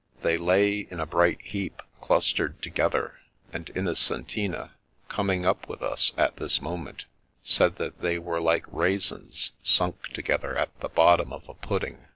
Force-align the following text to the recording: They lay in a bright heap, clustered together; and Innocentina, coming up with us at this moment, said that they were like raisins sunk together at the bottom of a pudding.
They 0.23 0.35
lay 0.35 0.87
in 0.89 0.99
a 0.99 1.05
bright 1.05 1.39
heap, 1.43 1.79
clustered 2.01 2.59
together; 2.63 3.19
and 3.53 3.69
Innocentina, 3.75 4.71
coming 5.07 5.45
up 5.45 5.69
with 5.69 5.83
us 5.83 6.11
at 6.17 6.37
this 6.37 6.59
moment, 6.59 7.05
said 7.43 7.75
that 7.75 8.01
they 8.01 8.17
were 8.17 8.41
like 8.41 8.65
raisins 8.71 9.51
sunk 9.61 10.07
together 10.07 10.57
at 10.57 10.75
the 10.79 10.89
bottom 10.89 11.31
of 11.31 11.47
a 11.47 11.53
pudding. 11.53 11.99